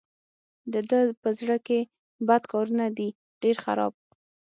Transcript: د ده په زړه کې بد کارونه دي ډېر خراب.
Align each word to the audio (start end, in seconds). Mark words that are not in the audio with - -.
د 0.73 0.73
ده 0.89 0.99
په 1.21 1.29
زړه 1.39 1.57
کې 1.67 1.79
بد 2.27 2.43
کارونه 2.51 2.85
دي 2.97 3.09
ډېر 3.41 3.55
خراب. 3.63 3.93